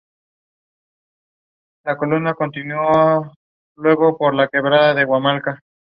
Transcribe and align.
Las 1.85 1.95
fuerzas 1.99 2.21
rusas 2.21 2.35
utilizaron 2.47 3.31
globos 3.77 4.15
aerostáticos 4.15 4.17
con 4.17 4.39
observadores 4.41 4.95
de 4.95 5.01
apoyo 5.03 5.17
en 5.17 5.23
la 5.23 5.29
batalla. 5.29 5.61